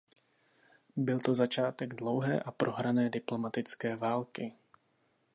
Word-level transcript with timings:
Byl 0.95 1.19
to 1.19 1.35
začátek 1.35 1.93
dlouhé 1.95 2.39
a 2.39 2.51
prohrané 2.51 3.09
diplomatické 3.09 3.95
války. 3.95 4.53